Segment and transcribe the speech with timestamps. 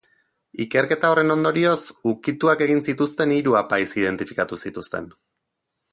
[0.63, 1.75] Ikerketa horren ondorioz
[2.13, 5.13] ukituak egin zituzten hiru apaiz identifikatu zituzten.